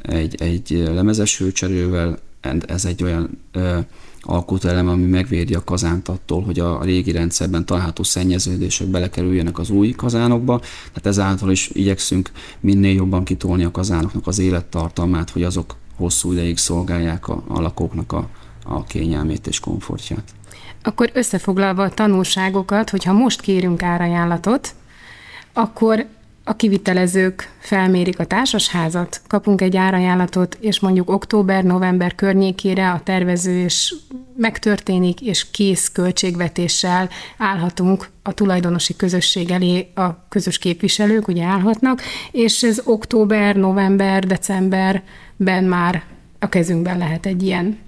egy, 0.03 0.43
egy 0.43 0.71
lemezes 0.71 1.39
hőcserővel, 1.39 2.19
ez 2.67 2.85
egy 2.85 3.03
olyan 3.03 3.41
ö, 3.53 3.79
alkotóelem, 4.21 4.89
ami 4.89 5.05
megvédi 5.05 5.55
a 5.55 5.65
kazánt 5.65 6.09
attól, 6.09 6.43
hogy 6.43 6.59
a 6.59 6.83
régi 6.83 7.13
rendszerben 7.13 7.67
található 7.67 8.03
szennyeződések 8.03 8.87
belekerüljenek 8.87 9.59
az 9.59 9.71
új 9.71 9.91
kazánokba. 9.91 10.59
Tehát 10.59 11.07
ezáltal 11.07 11.51
is 11.51 11.71
igyekszünk 11.73 12.31
minél 12.61 12.95
jobban 12.95 13.25
kitolni 13.25 13.65
a 13.65 13.71
kazánoknak 13.71 14.27
az 14.27 14.39
élettartalmát, 14.39 15.31
hogy 15.31 15.43
azok 15.43 15.77
hosszú 15.97 16.33
ideig 16.33 16.57
szolgálják 16.57 17.29
a, 17.29 17.43
a 17.49 17.61
lakóknak 17.61 18.13
a, 18.13 18.29
a 18.65 18.85
kényelmét 18.85 19.47
és 19.47 19.61
komfortját. 19.61 20.25
Akkor 20.83 21.11
összefoglalva 21.15 21.83
a 21.83 21.91
tanulságokat, 21.91 22.91
hogyha 22.91 23.13
most 23.13 23.41
kérünk 23.41 23.83
árajánlatot, 23.83 24.75
akkor 25.53 26.07
a 26.49 26.57
kivitelezők 26.57 27.51
felmérik 27.59 28.19
a 28.19 28.25
társasházat, 28.25 29.21
kapunk 29.27 29.61
egy 29.61 29.77
árajánlatot, 29.77 30.59
és 30.61 30.81
mondjuk 30.81 31.11
október-november 31.11 32.15
környékére 32.15 32.91
a 32.91 33.01
tervezés 33.05 33.95
megtörténik, 34.37 35.21
és 35.21 35.51
kész 35.51 35.91
költségvetéssel 35.93 37.09
állhatunk 37.39 38.09
a 38.23 38.33
tulajdonosi 38.33 38.97
közösség 38.97 39.51
elé, 39.51 39.91
a 39.95 40.29
közös 40.29 40.59
képviselők 40.59 41.29
ugye 41.29 41.45
állhatnak, 41.45 42.03
és 42.31 42.63
ez 42.63 42.81
október, 42.85 43.57
november, 43.57 44.27
decemberben 44.27 45.65
már 45.65 46.03
a 46.39 46.49
kezünkben 46.49 46.99
lehet 46.99 47.27
egy 47.27 47.43
ilyen 47.43 47.79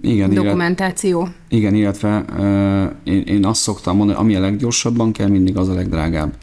igen, 0.00 0.34
dokumentáció. 0.34 1.20
Illet, 1.20 1.34
igen, 1.48 1.74
illetve 1.74 2.24
uh, 2.38 3.14
én, 3.14 3.22
én 3.22 3.44
azt 3.44 3.60
szoktam 3.60 3.96
mondani, 3.96 4.18
ami 4.18 4.34
a 4.34 4.40
leggyorsabban 4.40 5.12
kell, 5.12 5.28
mindig 5.28 5.56
az 5.56 5.68
a 5.68 5.74
legdrágább. 5.74 6.34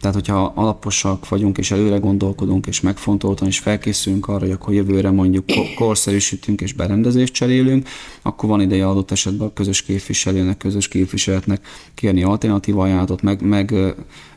Tehát, 0.00 0.14
hogyha 0.14 0.52
alaposak 0.54 1.28
vagyunk, 1.28 1.58
és 1.58 1.70
előre 1.70 1.96
gondolkodunk, 1.96 2.66
és 2.66 2.80
megfontoltan, 2.80 3.48
és 3.48 3.58
felkészülünk 3.58 4.28
arra, 4.28 4.38
hogy 4.38 4.50
akkor 4.50 4.74
jövőre 4.74 5.10
mondjuk 5.10 5.44
korszerűsítünk 5.76 6.60
és 6.60 6.72
berendezést 6.72 7.32
cserélünk, 7.32 7.88
akkor 8.22 8.48
van 8.48 8.60
ideje 8.60 8.88
adott 8.88 9.10
esetben 9.10 9.46
a 9.46 9.52
közös 9.52 9.82
képviselőnek, 9.82 10.56
közös 10.56 10.88
képviseletnek 10.88 11.66
kérni 11.94 12.22
alternatív 12.22 12.78
ajánlatot, 12.78 13.22
meg, 13.22 13.42
meg 13.42 13.74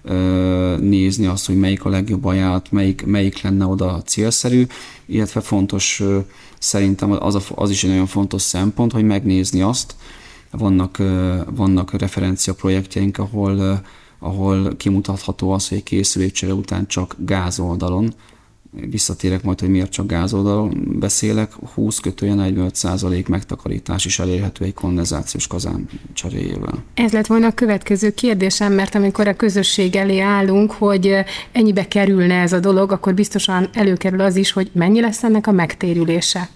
ö, 0.04 0.76
nézni 0.80 1.26
azt, 1.26 1.46
hogy 1.46 1.58
melyik 1.58 1.86
a 1.86 1.90
legjobb 1.90 2.26
ajánlat, 2.26 2.72
melyik, 2.72 3.06
melyik 3.06 3.42
lenne 3.42 3.66
oda 3.66 4.02
célszerű, 4.06 4.66
illetve 5.06 5.42
fontos 5.42 6.00
ö, 6.00 6.20
szerintem 6.60 7.12
az, 7.12 7.36
a, 7.36 7.42
az 7.56 7.70
is 7.70 7.84
egy 7.84 7.90
nagyon 7.90 8.06
fontos 8.06 8.42
szempont, 8.42 8.92
hogy 8.92 9.04
megnézni 9.04 9.62
azt, 9.62 9.96
vannak, 10.52 11.00
ö, 11.00 11.38
vannak 11.56 12.00
referencia 12.00 12.54
projektjeink, 12.54 13.18
ahol 13.18 13.82
ahol 14.24 14.76
kimutatható 14.78 15.52
az, 15.52 15.68
hogy 15.68 15.78
egy 15.78 15.84
készülékcsere 15.84 16.54
után 16.54 16.88
csak 16.88 17.16
gázoldalon, 17.18 18.14
visszatérek 18.90 19.44
majd, 19.44 19.60
hogy 19.60 19.70
miért 19.70 19.92
csak 19.92 20.08
gázoldalon 20.08 20.96
beszélek, 21.00 21.54
20 21.74 22.00
kötője 22.00 22.34
45 22.34 22.76
százalék 22.76 23.28
megtakarítás 23.28 24.06
is 24.06 24.20
elérhető 24.20 24.66
egy 24.66 24.74
kondenzációs 24.74 25.48
kazán 25.48 25.88
cseréjével. 26.14 26.84
Ez 26.94 27.12
lett 27.12 27.28
volna 27.28 27.48
a 27.48 27.52
következő 27.52 28.14
kérdésem, 28.14 28.74
mert 28.74 28.96
amikor 28.96 29.28
a 29.28 29.36
közösség 29.36 29.96
elé 29.96 30.20
állunk, 30.20 30.72
hogy 30.72 31.16
ennyibe 31.52 31.88
kerülne 31.88 32.42
ez 32.42 32.54
a 32.54 32.60
dolog, 32.60 32.92
akkor 32.92 33.14
biztosan 33.14 33.70
előkerül 33.74 34.22
az 34.22 34.36
is, 34.36 34.52
hogy 34.52 34.70
mennyi 34.74 35.02
lesz 35.02 35.24
ennek 35.24 35.48
a 35.48 35.52
megtérülése. 35.52 36.50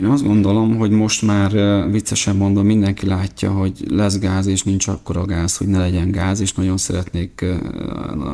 Én 0.00 0.04
azt 0.04 0.24
gondolom, 0.24 0.76
hogy 0.76 0.90
most 0.90 1.22
már 1.22 1.52
viccesen 1.90 2.36
mondom, 2.36 2.66
mindenki 2.66 3.06
látja, 3.06 3.50
hogy 3.50 3.72
lesz 3.88 4.18
gáz, 4.18 4.46
és 4.46 4.62
nincs 4.62 4.88
akkora 4.88 5.24
gáz, 5.24 5.56
hogy 5.56 5.66
ne 5.66 5.78
legyen 5.78 6.10
gáz, 6.10 6.40
és 6.40 6.52
nagyon 6.52 6.76
szeretnék 6.76 7.44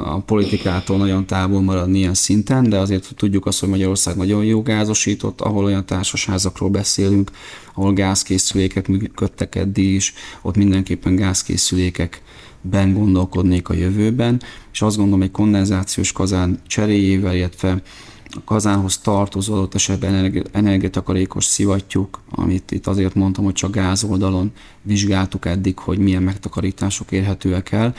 a 0.05 0.19
politikától 0.19 0.97
nagyon 0.97 1.27
távol 1.27 1.61
maradni 1.61 1.99
ilyen 1.99 2.15
szinten, 2.15 2.69
de 2.69 2.79
azért 2.79 3.15
tudjuk 3.17 3.47
azt, 3.47 3.61
hogy 3.61 3.69
Magyarország 3.69 4.17
nagyon 4.17 4.45
jó 4.45 4.63
gázosított, 4.63 5.41
ahol 5.41 5.65
olyan 5.65 5.87
társasházakról 5.87 6.69
beszélünk, 6.69 7.31
ahol 7.75 7.93
gázkészülékek 7.93 8.89
működtek 8.89 9.55
eddig 9.55 9.93
is, 9.93 10.15
ott 10.43 10.57
mindenképpen 10.57 11.17
gázkészülékek 11.17 12.23
ben 12.61 12.93
gondolkodnék 12.93 13.69
a 13.69 13.75
jövőben, 13.75 14.41
és 14.73 14.83
azt 14.83 14.97
gondolom, 14.97 15.23
egy 15.23 15.31
kondenzációs 15.31 16.13
kazán 16.13 16.61
cseréjével, 16.67 17.35
illetve 17.35 17.83
a 18.31 18.45
kazánhoz 18.45 18.99
tartozó 18.99 19.55
adott 19.55 19.75
esetben 19.75 20.45
energiatakarékos 20.53 21.45
szivattyúk, 21.45 22.21
amit 22.31 22.71
itt 22.71 22.87
azért 22.87 23.15
mondtam, 23.15 23.45
hogy 23.45 23.53
csak 23.53 23.71
gáz 23.71 24.05
oldalon 24.05 24.53
vizsgáltuk 24.83 25.47
eddig, 25.47 25.79
hogy 25.79 25.99
milyen 25.99 26.23
megtakarítások 26.23 27.13
érhetőek 27.13 27.73
el, 27.73 27.95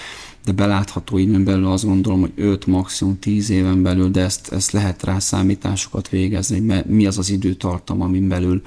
de 0.46 0.52
belátható 0.52 1.18
időn 1.18 1.44
belül 1.44 1.68
azt 1.68 1.86
gondolom, 1.86 2.20
hogy 2.20 2.32
5, 2.36 2.66
maximum 2.66 3.20
10 3.20 3.50
éven 3.50 3.82
belül, 3.82 4.10
de 4.10 4.22
ezt, 4.22 4.52
ezt 4.52 4.72
lehet 4.72 5.04
rá 5.04 5.20
számításokat 5.20 6.10
végezni, 6.10 6.60
mert 6.60 6.86
mi 6.86 7.06
az 7.06 7.18
az 7.18 7.30
időtartam, 7.30 8.02
amin 8.02 8.28
belül 8.28 8.62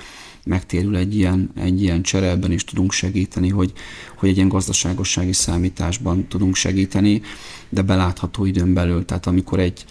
megtérül 0.44 0.96
egy 0.96 1.16
ilyen, 1.16 1.50
egy 1.56 1.82
ilyen 1.82 2.02
csere, 2.02 2.30
ebben 2.30 2.52
is 2.52 2.64
tudunk 2.64 2.92
segíteni, 2.92 3.48
hogy, 3.48 3.72
hogy 4.16 4.28
egy 4.28 4.36
ilyen 4.36 4.48
gazdaságossági 4.48 5.32
számításban 5.32 6.26
tudunk 6.28 6.54
segíteni, 6.54 7.22
de 7.68 7.82
belátható 7.82 8.44
időn 8.44 8.74
belül. 8.74 9.04
Tehát 9.04 9.26
amikor 9.26 9.58
egy, 9.58 9.84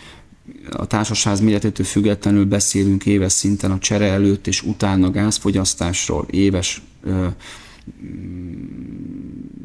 a 0.69 0.85
társasház 0.87 1.39
méretétől 1.39 1.85
függetlenül 1.85 2.45
beszélünk 2.45 3.05
éves 3.05 3.31
szinten 3.31 3.71
a 3.71 3.79
csere 3.79 4.05
előtt 4.05 4.47
és 4.47 4.63
utána 4.63 5.11
gázfogyasztásról, 5.11 6.25
éves 6.29 6.81
ö, 7.03 7.27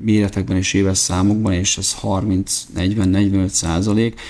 méretekben 0.00 0.56
és 0.56 0.72
éves 0.72 0.98
számokban, 0.98 1.52
és 1.52 1.78
ez 1.78 1.96
30-40-45 2.02 3.48
százalék, 3.48 4.20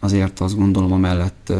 azért 0.00 0.40
azt 0.40 0.56
gondolom 0.56 0.92
amellett 0.92 1.52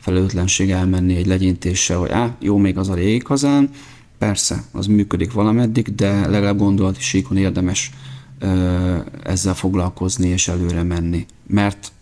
felelőtlenség 0.00 0.70
elmenni 0.70 1.16
egy 1.16 1.26
legyintéssel, 1.26 1.98
hogy 1.98 2.10
á, 2.10 2.36
jó, 2.40 2.56
még 2.56 2.78
az 2.78 2.88
a 2.88 2.94
régi 2.94 3.18
kazán, 3.18 3.70
persze, 4.18 4.64
az 4.72 4.86
működik 4.86 5.32
valameddig, 5.32 5.94
de 5.94 6.28
legalább 6.28 6.58
gondolati 6.58 7.00
síkon 7.00 7.36
érdemes 7.36 7.90
ezzel 9.22 9.54
foglalkozni 9.54 10.28
és 10.28 10.48
előre 10.48 10.82
menni. 10.82 11.26
Mert 11.46 11.92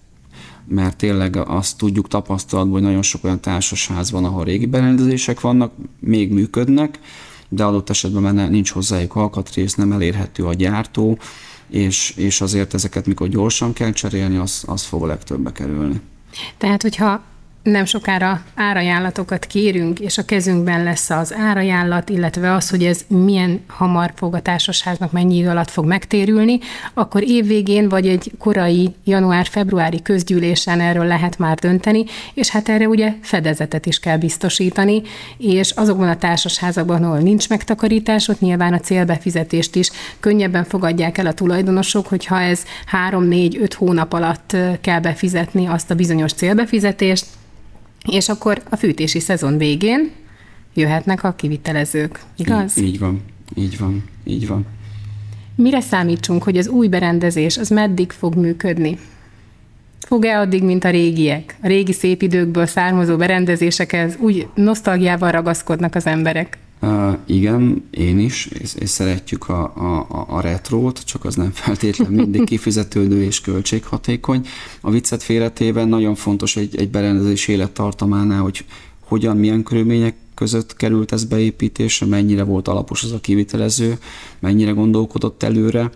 mert 0.69 0.97
tényleg 0.97 1.37
azt 1.37 1.79
tudjuk 1.79 2.09
tapasztalatban, 2.09 2.73
hogy 2.73 2.83
nagyon 2.83 3.03
sok 3.03 3.25
olyan 3.25 3.41
társasház 3.41 4.11
van, 4.11 4.25
ahol 4.25 4.45
régi 4.45 4.67
berendezések 4.67 5.41
vannak, 5.41 5.73
még 6.01 6.33
működnek, 6.33 6.99
de 7.49 7.65
adott 7.65 7.91
esetben 7.91 8.35
már 8.35 8.51
nincs 8.51 8.71
hozzájuk 8.71 9.17
alkatrész, 9.17 9.75
nem 9.75 9.93
elérhető 9.93 10.45
a 10.45 10.55
gyártó, 10.55 11.19
és, 11.69 12.13
és 12.17 12.41
azért 12.41 12.75
ezeket 12.75 13.07
mikor 13.07 13.29
gyorsan 13.29 13.73
kell 13.73 13.93
cserélni, 13.93 14.37
az, 14.37 14.63
az 14.67 14.83
fog 14.83 15.03
a 15.03 15.07
legtöbbbe 15.07 15.53
kerülni. 15.53 16.01
Tehát, 16.59 16.83
hogyha 16.83 17.23
nem 17.63 17.85
sokára 17.85 18.43
árajánlatokat 18.55 19.47
kérünk, 19.47 20.01
és 20.01 20.19
a 20.19 20.25
kezünkben 20.25 20.83
lesz 20.83 21.11
az 21.11 21.35
árajánlat, 21.35 22.09
illetve 22.09 22.53
az, 22.53 22.71
hogy 22.71 22.85
ez 22.85 23.01
milyen 23.07 23.61
hamar 23.67 24.13
fog 24.15 24.35
a 24.35 24.41
társasháznak 24.41 25.13
mennyi 25.13 25.37
idő 25.37 25.49
alatt 25.49 25.71
fog 25.71 25.85
megtérülni, 25.85 26.59
akkor 26.95 27.23
évvégén 27.23 27.89
vagy 27.89 28.09
egy 28.09 28.33
korai 28.39 28.95
január-februári 29.05 30.03
közgyűlésen 30.03 30.81
erről 30.81 31.05
lehet 31.05 31.39
már 31.39 31.57
dönteni, 31.57 32.05
és 32.35 32.49
hát 32.49 32.69
erre 32.69 32.89
ugye 32.89 33.13
fedezetet 33.21 33.87
is 33.87 33.99
kell 33.99 34.17
biztosítani, 34.17 35.03
és 35.39 35.71
azokban 35.71 36.09
a 36.09 36.17
társasházakban, 36.17 37.05
ahol 37.05 37.19
nincs 37.19 37.49
megtakarítás, 37.49 38.29
ott 38.29 38.41
nyilván 38.41 38.73
a 38.73 38.81
célbefizetést 38.81 39.75
is 39.75 39.91
könnyebben 40.21 40.65
fogadják 40.65 41.19
el 41.19 41.27
a 41.27 41.35
tulajdonosok, 41.35 42.07
hogyha 42.07 42.41
ez 42.41 42.63
3-4-5 43.11 43.71
hónap 43.77 44.13
alatt 44.13 44.57
kell 44.81 45.01
befizetni 45.01 45.67
azt 45.67 45.91
a 45.91 45.95
bizonyos 45.95 46.33
célbefizetést, 46.33 47.27
és 48.07 48.29
akkor 48.29 48.63
a 48.71 48.77
fűtési 48.77 49.21
szezon 49.21 49.59
végén 49.59 50.11
jöhetnek 50.75 51.25
a 51.25 51.33
kivitelezők, 51.33 52.21
igaz? 52.37 52.79
Így, 52.79 52.85
így 52.85 52.99
van, 52.99 53.23
így 53.55 53.79
van, 53.79 54.05
így 54.25 54.47
van. 54.47 54.67
Mire 55.55 55.81
számítsunk, 55.81 56.43
hogy 56.43 56.57
az 56.57 56.69
új 56.69 56.89
berendezés 56.89 57.57
az 57.57 57.69
meddig 57.69 58.11
fog 58.11 58.35
működni? 58.35 58.99
Fog-e 60.07 60.39
addig, 60.39 60.63
mint 60.63 60.85
a 60.85 60.91
régiek? 60.91 61.57
A 61.63 61.67
régi 61.67 61.93
szép 61.93 62.23
időkből 62.23 62.67
származó 62.67 63.17
berendezésekhez 63.17 64.17
úgy 64.21 64.49
nosztalgiával 64.55 65.31
ragaszkodnak 65.31 65.95
az 65.95 66.07
emberek? 66.07 66.59
Uh, 66.81 67.19
igen, 67.27 67.89
én 67.91 68.19
is, 68.19 68.47
és, 68.47 68.75
és 68.75 68.91
szeretjük 68.91 69.49
a, 69.49 69.63
a, 69.63 70.27
a 70.29 70.41
retrót, 70.41 71.05
csak 71.05 71.25
az 71.25 71.35
nem 71.35 71.51
feltétlenül 71.51 72.17
mindig 72.17 72.45
kifizetődő 72.55 73.23
és 73.23 73.41
költséghatékony. 73.41 74.47
A 74.81 74.91
viccet 74.91 75.23
félretében 75.23 75.89
nagyon 75.89 76.15
fontos 76.15 76.57
egy, 76.57 76.77
egy 76.77 76.91
berendezés 76.91 77.49
élettartamánál, 77.49 78.41
hogy 78.43 78.65
hogyan, 79.05 79.37
milyen 79.37 79.63
körülmények 79.63 80.15
között 80.35 80.77
került 80.77 81.13
ez 81.13 81.25
beépítésre, 81.25 82.07
mennyire 82.07 82.43
volt 82.43 82.69
alapos 82.69 83.05
az 83.05 83.13
a 83.13 83.21
kivitelező, 83.21 83.99
mennyire 84.39 84.71
gondolkodott 84.71 85.43
előre, 85.43 85.91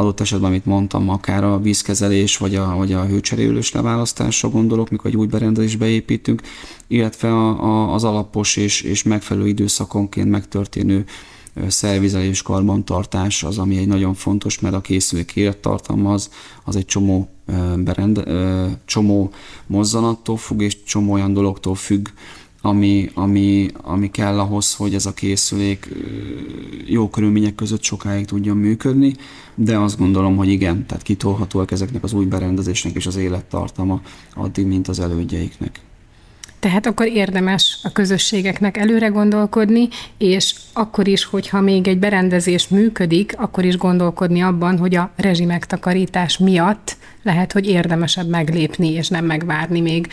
adott 0.00 0.20
esetben, 0.20 0.48
amit 0.48 0.66
mondtam, 0.66 1.08
akár 1.08 1.44
a 1.44 1.58
vízkezelés 1.58 2.36
vagy 2.36 2.54
a, 2.54 2.74
vagy 2.76 2.92
a 2.92 3.04
hőcserélős 3.04 3.72
leválasztásra 3.72 4.48
gondolok, 4.48 4.90
mikor 4.90 5.10
egy 5.10 5.16
új 5.16 5.26
berendezést 5.26 5.78
beépítünk, 5.78 6.42
illetve 6.86 7.28
a, 7.28 7.62
a, 7.62 7.94
az 7.94 8.04
alapos 8.04 8.56
és, 8.56 8.80
és 8.80 9.02
megfelelő 9.02 9.48
időszakonként 9.48 10.30
megtörténő 10.30 11.04
szervizelés, 11.68 12.42
karbantartás 12.42 13.42
az, 13.42 13.58
ami 13.58 13.76
egy 13.76 13.86
nagyon 13.86 14.14
fontos, 14.14 14.60
mert 14.60 14.74
a 14.74 14.80
készülék 14.80 15.36
élettartalmaz, 15.36 16.30
az 16.64 16.76
egy 16.76 16.84
csomó, 16.84 17.28
berend, 17.76 18.24
csomó 18.84 19.30
mozzanattól 19.66 20.36
függ, 20.36 20.60
és 20.60 20.82
csomó 20.82 21.12
olyan 21.12 21.32
dologtól 21.32 21.74
függ, 21.74 22.08
ami, 22.62 23.10
ami, 23.14 23.68
ami 23.82 24.10
kell 24.10 24.38
ahhoz, 24.38 24.74
hogy 24.74 24.94
ez 24.94 25.06
a 25.06 25.14
készülék 25.14 25.88
jó 26.86 27.08
körülmények 27.08 27.54
között 27.54 27.82
sokáig 27.82 28.24
tudjon 28.24 28.56
működni, 28.56 29.14
de 29.54 29.78
azt 29.78 29.98
gondolom, 29.98 30.36
hogy 30.36 30.48
igen, 30.48 30.86
tehát 30.86 31.02
kitolhatóak 31.02 31.70
ezeknek 31.70 32.02
az 32.02 32.12
új 32.12 32.24
berendezésnek 32.24 32.94
és 32.94 33.06
az 33.06 33.16
élettartama 33.16 34.00
addig, 34.34 34.66
mint 34.66 34.88
az 34.88 35.00
elődjeiknek. 35.00 35.80
Tehát 36.60 36.86
akkor 36.86 37.06
érdemes 37.06 37.78
a 37.82 37.92
közösségeknek 37.92 38.76
előre 38.76 39.06
gondolkodni, 39.06 39.88
és 40.18 40.54
akkor 40.72 41.08
is, 41.08 41.24
hogyha 41.24 41.60
még 41.60 41.88
egy 41.88 41.98
berendezés 41.98 42.68
működik, 42.68 43.34
akkor 43.38 43.64
is 43.64 43.76
gondolkodni 43.76 44.40
abban, 44.40 44.78
hogy 44.78 44.94
a 44.94 45.10
rezsimegtakarítás 45.16 46.38
miatt 46.38 46.96
lehet, 47.22 47.52
hogy 47.52 47.66
érdemesebb 47.66 48.28
meglépni, 48.28 48.88
és 48.88 49.08
nem 49.08 49.24
megvárni 49.24 49.80
még 49.80 50.08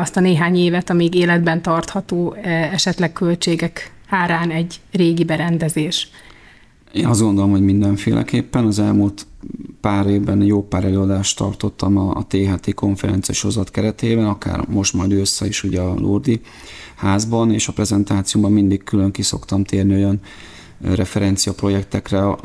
azt 0.00 0.16
a 0.16 0.20
néhány 0.20 0.56
évet, 0.56 0.90
amíg 0.90 1.14
életben 1.14 1.62
tartható 1.62 2.34
esetleg 2.72 3.12
költségek 3.12 3.92
árán 4.08 4.50
egy 4.50 4.80
régi 4.92 5.24
berendezés. 5.24 6.10
Én 6.92 7.06
azt 7.06 7.20
gondolom, 7.20 7.50
hogy 7.50 7.62
mindenféleképpen 7.62 8.64
az 8.66 8.78
elmúlt 8.78 9.26
pár 9.80 10.06
évben 10.06 10.42
jó 10.42 10.62
pár 10.62 10.84
előadást 10.84 11.36
tartottam 11.36 11.96
a, 11.96 12.10
a 12.10 12.26
THT 12.28 12.74
konferencia 12.74 13.34
sorozat 13.34 13.70
keretében, 13.70 14.26
akár 14.26 14.64
most 14.68 14.92
majd 14.92 15.12
össze 15.12 15.46
is 15.46 15.64
ugye 15.64 15.80
a 15.80 15.94
Lurdi 15.94 16.40
házban, 16.94 17.52
és 17.52 17.68
a 17.68 17.72
prezentációban 17.72 18.52
mindig 18.52 18.84
külön 18.84 19.10
kiszoktam 19.10 19.64
térni 19.64 19.94
olyan 19.94 20.20
referencia 20.82 21.52
projektekre, 21.52 22.36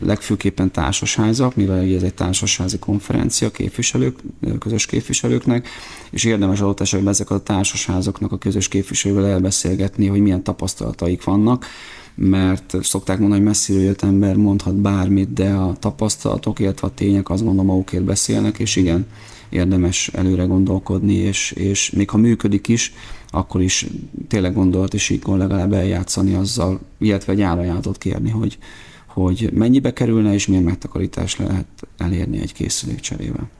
legfőképpen 0.00 0.70
társasházak, 0.70 1.56
mivel 1.56 1.78
ez 1.78 2.02
egy 2.02 2.14
társasházi 2.14 2.78
konferencia 2.78 3.50
képviselők, 3.50 4.18
közös 4.58 4.86
képviselőknek, 4.86 5.68
és 6.10 6.24
érdemes 6.24 6.60
adott 6.60 6.80
esetben 6.80 7.12
ezek 7.12 7.30
a 7.30 7.42
társasházaknak 7.42 8.32
a 8.32 8.38
közös 8.38 8.68
képviselővel 8.68 9.26
elbeszélgetni, 9.26 10.06
hogy 10.06 10.20
milyen 10.20 10.42
tapasztalataik 10.42 11.24
vannak, 11.24 11.66
mert 12.14 12.74
szokták 12.82 13.18
mondani, 13.18 13.40
hogy 13.40 13.48
messziről 13.48 13.82
jött 13.82 14.02
ember 14.02 14.36
mondhat 14.36 14.74
bármit, 14.74 15.32
de 15.32 15.50
a 15.50 15.76
tapasztalatok, 15.78 16.58
illetve 16.58 16.86
a 16.86 16.94
tények 16.94 17.30
azt 17.30 17.44
mondom 17.44 17.66
magukért 17.66 18.04
beszélnek, 18.04 18.58
és 18.58 18.76
igen, 18.76 19.06
érdemes 19.48 20.08
előre 20.08 20.44
gondolkodni, 20.44 21.14
és, 21.14 21.50
és 21.50 21.90
még 21.90 22.10
ha 22.10 22.16
működik 22.16 22.68
is, 22.68 22.92
akkor 23.30 23.62
is 23.62 23.86
tényleg 24.28 24.54
gondolat 24.54 24.94
és 24.94 25.10
így 25.10 25.22
legalább 25.26 25.72
eljátszani 25.72 26.34
azzal, 26.34 26.80
illetve 26.98 27.32
egy 27.32 27.42
árajátot 27.42 27.98
kérni, 27.98 28.30
hogy, 28.30 28.58
hogy 29.06 29.50
mennyibe 29.52 29.92
kerülne, 29.92 30.34
és 30.34 30.46
milyen 30.46 30.62
megtakarítás 30.62 31.36
lehet 31.36 31.66
elérni 31.98 32.40
egy 32.40 32.52
készülék 32.52 33.00
cserével. 33.00 33.50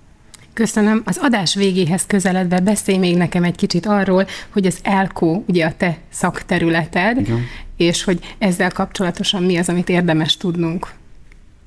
Köszönöm. 0.52 1.02
Az 1.04 1.18
adás 1.22 1.54
végéhez 1.54 2.06
közeledve 2.06 2.60
beszélj 2.60 2.98
még 2.98 3.16
nekem 3.16 3.44
egy 3.44 3.56
kicsit 3.56 3.86
arról, 3.86 4.26
hogy 4.48 4.66
az 4.66 4.78
ELKO 4.82 5.42
ugye 5.46 5.66
a 5.66 5.72
te 5.76 5.98
szakterületed, 6.10 7.18
Igen. 7.18 7.40
és 7.76 8.04
hogy 8.04 8.34
ezzel 8.38 8.72
kapcsolatosan 8.72 9.42
mi 9.42 9.56
az, 9.56 9.68
amit 9.68 9.88
érdemes 9.88 10.36
tudnunk. 10.36 10.92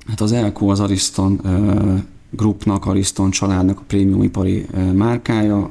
Hát 0.08 0.20
az 0.20 0.32
ELKO 0.32 0.66
az 0.66 0.80
Ariston 0.80 1.40
Groupnak, 2.36 2.86
Ariston 2.86 3.30
családnak 3.30 3.78
a 3.78 3.82
prémium 3.86 4.22
ipari 4.22 4.66
márkája. 4.94 5.70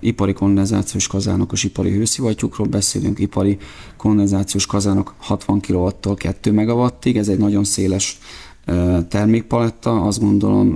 Ipari 0.00 0.32
kondenzációs 0.32 1.06
kazánok, 1.06 1.52
ipari 1.62 1.90
hőszivattyúkról 1.90 2.66
beszélünk, 2.66 3.18
ipari 3.18 3.58
kondenzációs 3.96 4.66
kazánok 4.66 5.14
60 5.18 5.60
kW-tól 5.60 6.14
2 6.14 6.52
MW-ig, 6.52 7.16
ez 7.16 7.28
egy 7.28 7.38
nagyon 7.38 7.64
széles 7.64 8.18
termékpaletta, 9.08 10.02
azt 10.02 10.20
gondolom 10.20 10.68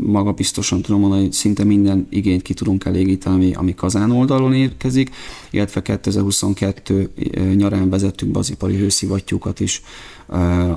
maga 0.00 0.32
biztosan 0.32 0.82
tudom 0.82 1.00
mondani, 1.00 1.22
hogy 1.22 1.32
szinte 1.32 1.64
minden 1.64 2.06
igényt 2.10 2.42
ki 2.42 2.54
tudunk 2.54 2.84
elégíteni, 2.84 3.54
ami 3.54 3.74
kazán 3.74 4.10
oldalon 4.10 4.54
érkezik, 4.54 5.10
illetve 5.50 5.82
2022 5.82 7.10
nyarán 7.56 7.90
vezettük 7.90 8.28
be 8.28 8.38
az 8.38 8.50
ipari 8.50 8.76
hőszivattyúkat 8.76 9.60
is 9.60 9.82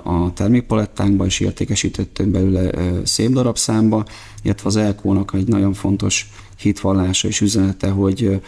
a 0.04 0.34
termékpalettánkba, 0.34 1.26
és 1.26 1.40
értékesítettünk 1.40 2.32
belőle 2.32 2.72
szép 3.04 3.30
darabszámba, 3.30 4.06
illetve 4.44 4.68
az 4.68 4.76
Elkónak 4.76 5.34
egy 5.34 5.48
nagyon 5.48 5.74
fontos 5.74 6.30
hitvallása 6.58 7.28
és 7.28 7.42
üzenete, 7.42 7.90
hogy 7.90 8.42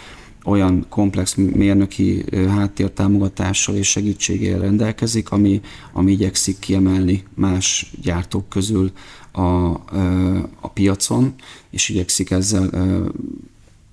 olyan 0.46 0.86
komplex 0.90 1.36
mérnöki 1.36 2.26
háttértámogatással 2.48 3.76
és 3.76 3.90
segítségével 3.90 4.60
rendelkezik, 4.60 5.32
ami, 5.32 5.62
ami 5.92 6.12
igyekszik 6.12 6.60
kiemelni 6.60 7.24
más 7.34 7.92
gyártók 8.02 8.50
közül 8.50 8.92
a, 9.32 9.46
a 10.60 10.70
piacon, 10.74 11.34
és 11.70 11.90
igyekszik 11.90 12.32
ezzel 12.32 12.70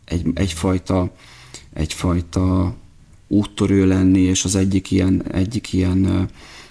egy, 0.05 0.27
egyfajta, 0.35 1.13
egyfajta 1.73 2.75
úttörő 3.29 3.87
lenni, 3.87 4.21
és 4.21 4.45
az 4.45 4.55
egyik 4.55 4.91
ilyen, 4.91 5.33
egyik 5.33 5.73
ilyen 5.73 6.29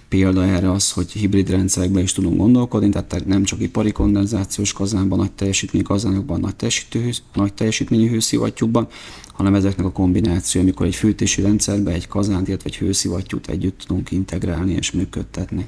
példa 0.09 0.45
erre 0.45 0.71
az, 0.71 0.91
hogy 0.91 1.11
hibrid 1.11 1.49
rendszerekben 1.49 2.03
is 2.03 2.13
tudunk 2.13 2.37
gondolkodni, 2.37 2.89
tehát 2.89 3.25
nem 3.25 3.43
csak 3.43 3.61
ipari 3.61 3.91
kondenzációs 3.91 4.73
kazánban, 4.73 5.17
nagy 5.17 5.31
teljesítményű 5.31 5.83
kazánokban, 5.83 6.39
nagy, 6.39 6.55
teljesítő, 6.55 7.09
nagy 7.33 7.53
teljesítményű 7.53 8.09
hőszivattyúkban, 8.09 8.87
hanem 9.33 9.55
ezeknek 9.55 9.85
a 9.85 9.91
kombináció, 9.91 10.61
amikor 10.61 10.85
egy 10.85 10.95
fűtési 10.95 11.41
rendszerbe 11.41 11.91
egy 11.91 12.07
kazánt, 12.07 12.47
illetve 12.47 12.69
egy 12.69 12.77
hőszivattyút 12.77 13.47
együtt 13.47 13.79
tudunk 13.79 14.11
integrálni 14.11 14.73
és 14.73 14.91
működtetni. 14.91 15.67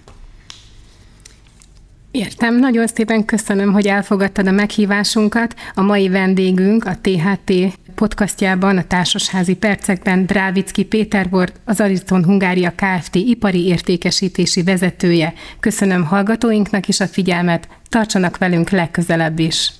Értem, 2.11 2.59
nagyon 2.59 2.87
szépen 2.87 3.25
köszönöm, 3.25 3.71
hogy 3.71 3.87
elfogadtad 3.87 4.47
a 4.47 4.51
meghívásunkat. 4.51 5.55
A 5.73 5.81
mai 5.81 6.09
vendégünk 6.09 6.85
a 6.85 6.97
THT 7.01 7.53
podcastjában, 8.01 8.77
a 8.77 8.83
Társasházi 8.83 9.55
Percekben 9.55 10.25
Drávicki 10.25 10.83
Péter 10.83 11.29
volt, 11.29 11.53
az 11.65 11.79
Ariston 11.79 12.23
Hungária 12.23 12.73
Kft. 12.75 13.15
ipari 13.15 13.65
értékesítési 13.65 14.63
vezetője. 14.63 15.33
Köszönöm 15.59 16.05
hallgatóinknak 16.05 16.87
is 16.87 16.99
a 16.99 17.07
figyelmet, 17.07 17.67
tartsanak 17.89 18.37
velünk 18.37 18.69
legközelebb 18.69 19.39
is. 19.39 19.71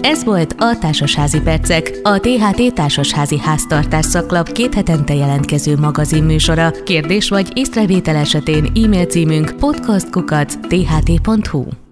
Ez 0.00 0.24
volt 0.24 0.54
a 0.58 0.78
Társasházi 0.78 1.40
Percek, 1.40 1.90
a 2.02 2.18
THT 2.18 2.74
Társasházi 2.74 3.38
Háztartás 3.38 4.04
szaklap 4.04 4.52
két 4.52 4.74
hetente 4.74 5.14
jelentkező 5.14 5.76
magazin 5.76 6.24
műsora. 6.24 6.70
Kérdés 6.84 7.28
vagy 7.28 7.50
észrevétel 7.54 8.16
esetén 8.16 8.70
e-mail 8.84 9.06
címünk 9.06 9.54
podcastkukac.tht.hu 9.58 11.85